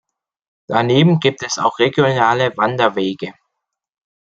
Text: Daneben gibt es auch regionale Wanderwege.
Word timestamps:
Daneben 0.65 1.19
gibt 1.19 1.43
es 1.43 1.59
auch 1.59 1.77
regionale 1.77 2.57
Wanderwege. 2.57 3.35